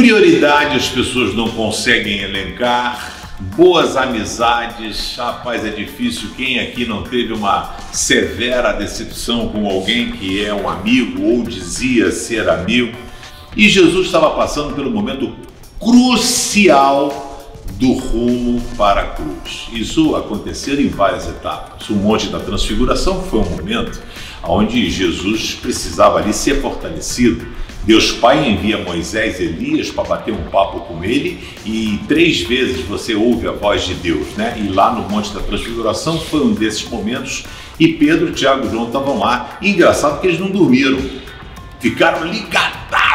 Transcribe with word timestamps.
Prioridade 0.00 0.76
as 0.76 0.88
pessoas 0.88 1.34
não 1.34 1.50
conseguem 1.50 2.20
elencar. 2.20 3.36
Boas 3.54 3.96
amizades, 3.96 5.14
rapaz, 5.16 5.64
é 5.64 5.68
difícil. 5.68 6.30
Quem 6.36 6.58
aqui 6.58 6.86
não 6.86 7.02
teve 7.02 7.32
uma 7.32 7.76
severa 7.92 8.72
decepção 8.72 9.48
com 9.48 9.68
alguém 9.68 10.10
que 10.12 10.44
é 10.44 10.54
um 10.54 10.68
amigo 10.68 11.22
ou 11.22 11.42
dizia 11.42 12.10
ser 12.10 12.48
amigo? 12.48 12.96
E 13.54 13.68
Jesus 13.68 14.06
estava 14.06 14.30
passando 14.30 14.74
pelo 14.74 14.90
momento 14.90 15.36
crucial 15.80 17.56
do 17.72 17.94
rumo 17.94 18.60
para 18.76 19.00
a 19.00 19.06
cruz. 19.06 19.68
Isso 19.72 20.14
aconteceu 20.14 20.80
em 20.80 20.88
várias 20.88 21.26
etapas. 21.26 21.88
O 21.88 21.94
Monte 21.94 22.28
da 22.28 22.38
Transfiguração 22.38 23.22
foi 23.24 23.40
um 23.40 23.50
momento 23.50 24.00
onde 24.44 24.88
Jesus 24.88 25.54
precisava 25.54 26.18
ali 26.18 26.32
ser 26.32 26.60
fortalecido 26.60 27.46
Deus 27.82 28.12
Pai 28.12 28.46
envia 28.46 28.76
Moisés 28.78 29.40
e 29.40 29.44
Elias 29.44 29.90
para 29.90 30.04
bater 30.04 30.34
um 30.34 30.44
papo 30.50 30.80
com 30.80 31.02
ele 31.02 31.42
e 31.64 31.98
três 32.06 32.42
vezes 32.42 32.82
você 32.82 33.14
ouve 33.14 33.48
a 33.48 33.52
voz 33.52 33.84
de 33.84 33.94
Deus, 33.94 34.28
né? 34.36 34.54
E 34.58 34.68
lá 34.68 34.92
no 34.92 35.08
Monte 35.08 35.32
da 35.32 35.40
Transfiguração 35.40 36.20
foi 36.20 36.40
um 36.40 36.52
desses 36.52 36.86
momentos 36.88 37.44
e 37.78 37.88
Pedro, 37.88 38.32
Tiago 38.32 38.66
e 38.66 38.70
João 38.70 38.86
estavam 38.86 39.18
lá. 39.18 39.58
E 39.62 39.70
engraçado 39.70 40.20
que 40.20 40.26
eles 40.26 40.38
não 40.38 40.50
dormiram, 40.50 41.00
ficaram 41.80 42.26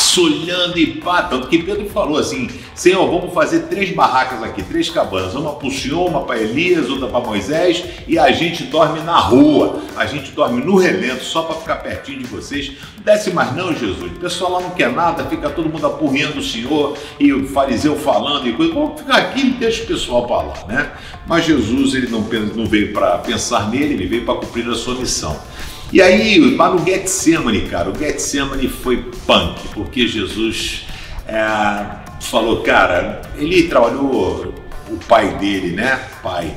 ligadaço 0.00 0.24
olhando 0.24 0.78
e 0.78 0.86
pá. 0.94 1.22
Tanto 1.22 1.48
que 1.48 1.62
Pedro 1.62 1.88
falou 1.90 2.18
assim: 2.18 2.48
Senhor, 2.74 3.06
vamos 3.06 3.34
fazer 3.34 3.60
três 3.60 3.94
barracas 3.94 4.42
aqui, 4.42 4.62
três 4.62 4.88
cabanas, 4.88 5.34
uma 5.34 5.52
para 5.52 5.68
o 5.68 5.70
Senhor, 5.70 6.08
uma 6.08 6.22
para 6.22 6.38
Elias, 6.38 6.88
outra 6.88 7.06
para 7.08 7.20
Moisés, 7.20 7.84
e 8.08 8.18
a 8.18 8.30
gente 8.32 8.64
dorme 8.64 9.00
na 9.00 9.18
rua, 9.18 9.80
a 9.96 10.06
gente 10.06 10.32
dorme 10.32 10.62
no 10.64 10.76
relento, 10.76 11.24
só 11.24 11.42
para 11.42 11.56
ficar 11.56 11.76
pertinho 11.76 12.18
de 12.18 12.26
vocês. 12.26 12.72
Desce 13.04 13.30
mais 13.30 13.54
não, 13.54 13.74
Jesus. 13.74 14.12
O 14.12 14.20
pessoal 14.20 14.52
lá 14.52 14.60
não 14.60 14.70
quer 14.70 14.92
nada, 14.92 15.24
fica 15.24 15.48
todo 15.50 15.68
mundo 15.68 15.86
apurrendo 15.86 16.38
o 16.38 16.42
Senhor 16.42 16.96
e 17.18 17.32
o 17.32 17.46
fariseu 17.48 17.96
falando 17.96 18.48
e 18.48 18.52
coisa. 18.52 18.72
Vamos 18.72 19.00
ficar 19.00 19.16
aqui 19.16 19.46
e 19.46 19.50
deixa 19.50 19.84
o 19.84 19.86
pessoal 19.86 20.26
para 20.26 20.42
lá, 20.42 20.66
né? 20.66 20.92
Mas 21.26 21.44
Jesus, 21.44 21.94
ele 21.94 22.08
não, 22.08 22.20
não 22.54 22.66
veio 22.66 22.92
para 22.92 23.18
pensar 23.18 23.70
nele, 23.70 23.94
ele 23.94 24.06
veio 24.06 24.24
para 24.24 24.34
cumprir 24.34 24.68
a 24.68 24.74
sua 24.74 24.94
missão. 24.94 25.38
E 25.92 26.00
aí, 26.00 26.54
lá 26.54 26.70
no 26.70 26.84
Getsemane, 26.84 27.62
cara, 27.62 27.90
o 27.90 27.98
Getsemane 27.98 28.68
foi 28.68 29.10
punk, 29.26 29.68
porque 29.74 30.06
Jesus 30.06 30.86
é, 31.26 31.84
falou, 32.20 32.62
cara, 32.62 33.22
ele 33.36 33.64
trabalhou 33.64 34.54
o 34.88 34.96
pai 35.08 35.36
dele, 35.38 35.72
né? 35.72 36.00
Pai 36.22 36.54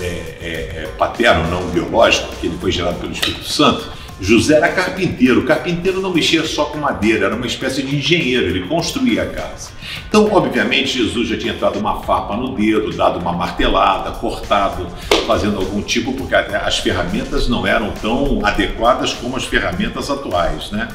é, 0.00 0.04
é, 0.04 0.82
é, 0.84 0.88
paterno, 0.96 1.50
não 1.50 1.68
biológico, 1.70 2.28
porque 2.28 2.46
ele 2.46 2.58
foi 2.60 2.70
gerado 2.70 3.00
pelo 3.00 3.12
Espírito 3.12 3.44
Santo. 3.44 3.90
José 4.20 4.56
era 4.56 4.68
carpinteiro. 4.68 5.40
O 5.40 5.44
carpinteiro 5.44 6.00
não 6.00 6.12
mexia 6.12 6.44
só 6.46 6.66
com 6.66 6.78
madeira, 6.78 7.26
era 7.26 7.34
uma 7.34 7.46
espécie 7.46 7.82
de 7.82 7.96
engenheiro, 7.96 8.46
ele 8.46 8.68
construía 8.68 9.24
a 9.24 9.26
casa. 9.26 9.70
Então, 10.08 10.32
obviamente, 10.32 10.98
Jesus 10.98 11.28
já 11.28 11.36
tinha 11.36 11.52
entrado 11.52 11.78
uma 11.78 12.02
farpa 12.02 12.36
no 12.36 12.54
dedo, 12.54 12.92
dado 12.92 13.18
uma 13.18 13.32
martelada, 13.32 14.12
cortado, 14.12 14.86
fazendo 15.26 15.58
algum 15.58 15.82
tipo, 15.82 16.12
porque 16.12 16.34
as 16.34 16.78
ferramentas 16.78 17.48
não 17.48 17.66
eram 17.66 17.90
tão 17.92 18.44
adequadas 18.44 19.12
como 19.12 19.36
as 19.36 19.44
ferramentas 19.44 20.10
atuais, 20.10 20.70
né? 20.70 20.88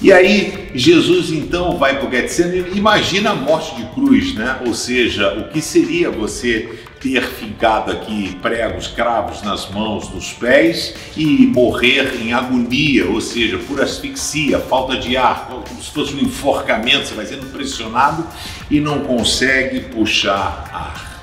E 0.00 0.12
aí 0.12 0.70
Jesus 0.74 1.30
então 1.30 1.76
vai 1.76 1.98
para 1.98 2.08
o 2.08 2.10
Getsemane, 2.10 2.76
imagina 2.76 3.30
a 3.30 3.34
morte 3.36 3.76
de 3.76 3.84
cruz, 3.94 4.34
né? 4.34 4.58
Ou 4.66 4.74
seja, 4.74 5.32
o 5.38 5.48
que 5.48 5.62
seria 5.62 6.10
você 6.10 6.80
ter 7.02 7.22
ficado 7.24 7.90
aqui 7.90 8.36
pregos, 8.40 8.86
cravos 8.86 9.42
nas 9.42 9.68
mãos, 9.68 10.08
nos 10.08 10.32
pés 10.32 10.94
e 11.16 11.46
morrer 11.46 12.14
em 12.20 12.32
agonia, 12.32 13.10
ou 13.10 13.20
seja, 13.20 13.58
por 13.58 13.80
asfixia, 13.82 14.60
falta 14.60 14.96
de 14.96 15.16
ar, 15.16 15.48
como 15.48 15.82
se 15.82 15.90
fosse 15.90 16.14
um 16.14 16.20
enforcamento, 16.20 17.08
você 17.08 17.14
vai 17.14 17.26
sendo 17.26 17.52
pressionado 17.52 18.24
e 18.70 18.78
não 18.78 19.00
consegue 19.00 19.80
puxar 19.80 20.70
ar. 20.72 21.22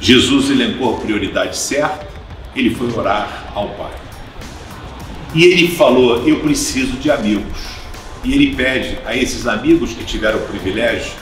Jesus 0.00 0.50
elencou 0.50 0.96
a 0.96 1.00
prioridade 1.00 1.56
certa, 1.56 2.06
ele 2.54 2.74
foi 2.74 2.92
orar 2.92 3.52
ao 3.54 3.70
Pai. 3.70 3.92
E 5.34 5.44
ele 5.44 5.68
falou: 5.68 6.28
Eu 6.28 6.40
preciso 6.40 6.92
de 6.98 7.10
amigos. 7.10 7.74
E 8.22 8.32
ele 8.32 8.54
pede 8.54 8.98
a 9.04 9.16
esses 9.16 9.46
amigos 9.46 9.92
que 9.92 10.04
tiveram 10.04 10.38
o 10.38 10.46
privilégio 10.46 11.12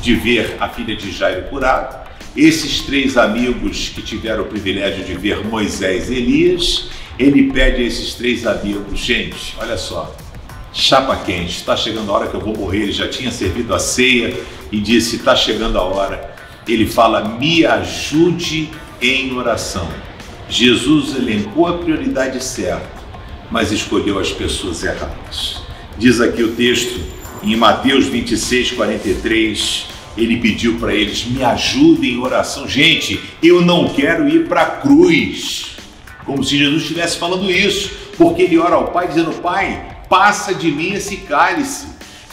de 0.00 0.14
ver 0.14 0.56
a 0.60 0.68
filha 0.68 0.94
de 0.94 1.10
Jairo 1.10 1.48
curada, 1.48 2.01
esses 2.36 2.80
três 2.80 3.16
amigos 3.16 3.90
que 3.94 4.02
tiveram 4.02 4.44
o 4.44 4.46
privilégio 4.46 5.04
de 5.04 5.14
ver 5.14 5.44
Moisés 5.44 6.10
e 6.10 6.14
Elias, 6.14 6.88
ele 7.18 7.52
pede 7.52 7.82
a 7.82 7.86
esses 7.86 8.14
três 8.14 8.46
amigos, 8.46 8.98
gente, 8.98 9.54
olha 9.58 9.76
só, 9.76 10.14
chapa 10.72 11.16
quente, 11.16 11.58
está 11.58 11.76
chegando 11.76 12.10
a 12.10 12.14
hora 12.14 12.26
que 12.28 12.34
eu 12.34 12.40
vou 12.40 12.56
morrer. 12.56 12.84
Ele 12.84 12.92
já 12.92 13.08
tinha 13.08 13.30
servido 13.30 13.74
a 13.74 13.78
ceia 13.78 14.34
e 14.70 14.80
disse: 14.80 15.16
está 15.16 15.36
chegando 15.36 15.78
a 15.78 15.82
hora. 15.82 16.34
Ele 16.66 16.86
fala: 16.86 17.38
me 17.38 17.66
ajude 17.66 18.70
em 19.00 19.36
oração. 19.36 19.88
Jesus 20.48 21.16
elencou 21.16 21.66
a 21.66 21.78
prioridade 21.78 22.42
certa, 22.42 23.02
mas 23.50 23.72
escolheu 23.72 24.18
as 24.18 24.30
pessoas 24.30 24.82
erradas. 24.82 25.62
Diz 25.98 26.20
aqui 26.20 26.42
o 26.42 26.54
texto, 26.54 27.00
em 27.42 27.56
Mateus 27.56 28.06
26, 28.06 28.72
43, 28.72 29.86
ele 30.16 30.38
pediu 30.38 30.78
para 30.78 30.94
eles: 30.94 31.24
me 31.24 31.42
ajudem 31.42 32.14
em 32.14 32.18
oração. 32.20 32.68
Gente, 32.68 33.20
eu 33.42 33.60
não 33.60 33.88
quero 33.88 34.28
ir 34.28 34.48
para 34.48 34.62
a 34.62 34.66
cruz. 34.66 35.76
Como 36.24 36.44
se 36.44 36.56
Jesus 36.56 36.82
estivesse 36.82 37.18
falando 37.18 37.50
isso, 37.50 37.90
porque 38.16 38.42
ele 38.42 38.58
ora 38.58 38.74
ao 38.74 38.88
Pai 38.88 39.08
dizendo: 39.08 39.32
Pai, 39.40 39.98
passa 40.08 40.54
de 40.54 40.70
mim 40.70 40.92
esse 40.92 41.18
cálice. 41.18 41.86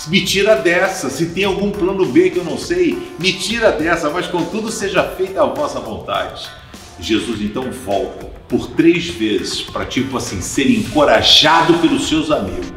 Me 0.08 0.22
tira 0.22 0.56
dessa. 0.56 1.10
Se 1.10 1.28
tem 1.28 1.44
algum 1.44 1.72
plano 1.72 2.06
B 2.06 2.30
que 2.30 2.38
eu 2.38 2.44
não 2.44 2.58
sei, 2.58 2.98
me 3.20 3.34
tira 3.34 3.72
dessa, 3.72 4.10
mas 4.10 4.28
contudo 4.28 4.72
seja 4.72 5.04
feita 5.04 5.42
a 5.42 5.46
vossa 5.46 5.80
vontade. 5.80 6.48
Jesus 7.00 7.42
então 7.42 7.72
volta 7.86 8.26
por 8.48 8.68
três 8.72 9.08
vezes 9.08 9.62
para, 9.62 9.86
tipo 9.86 10.18
assim, 10.18 10.42
ser 10.42 10.70
encorajado 10.70 11.76
pelos 11.76 12.08
seus 12.08 12.32
amigos 12.32 12.74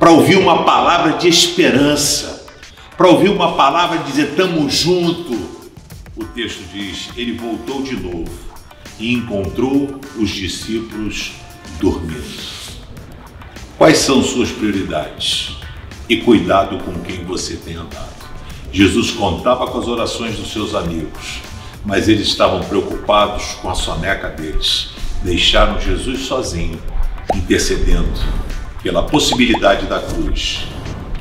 para 0.00 0.10
ouvir 0.10 0.38
uma 0.38 0.64
palavra 0.64 1.18
de 1.18 1.28
esperança, 1.28 2.39
para 3.00 3.08
ouvir 3.08 3.30
uma 3.30 3.52
palavra 3.52 3.96
de 3.96 4.10
dizer 4.10 4.28
estamos 4.28 4.74
junto. 4.74 5.32
O 6.14 6.22
texto 6.34 6.62
diz: 6.70 7.08
ele 7.16 7.32
voltou 7.32 7.82
de 7.82 7.96
novo 7.96 8.28
e 8.98 9.14
encontrou 9.14 9.98
os 10.18 10.28
discípulos 10.28 11.32
dormindo. 11.80 12.50
Quais 13.78 13.96
são 13.96 14.22
suas 14.22 14.50
prioridades? 14.50 15.56
E 16.10 16.18
cuidado 16.18 16.76
com 16.84 16.92
quem 17.00 17.24
você 17.24 17.56
tem 17.56 17.76
andado. 17.76 18.28
Jesus 18.70 19.10
contava 19.12 19.66
com 19.68 19.78
as 19.78 19.88
orações 19.88 20.36
dos 20.36 20.52
seus 20.52 20.74
amigos, 20.74 21.40
mas 21.86 22.06
eles 22.06 22.28
estavam 22.28 22.60
preocupados 22.60 23.54
com 23.62 23.70
a 23.70 23.74
soneca 23.74 24.28
deles. 24.28 24.90
Deixaram 25.24 25.80
Jesus 25.80 26.26
sozinho, 26.26 26.78
intercedendo 27.34 28.20
pela 28.82 29.04
possibilidade 29.04 29.86
da 29.86 30.00
cruz, 30.00 30.66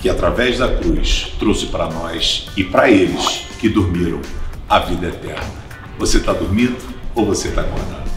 que 0.02 0.10
através 0.10 0.58
da 0.58 0.76
cruz 0.76 1.34
trouxe 1.38 1.68
para 1.68 1.90
nós 1.90 2.48
e 2.56 2.64
para 2.64 2.90
eles 2.90 3.46
que 3.60 3.68
dormiram 3.68 4.22
a 4.68 4.80
vida 4.80 5.08
eterna. 5.08 5.60
Você 5.98 6.18
está 6.18 6.34
dormindo 6.34 6.78
ou 7.14 7.26
você 7.26 7.50
está 7.50 7.62
acordado? 7.62 8.09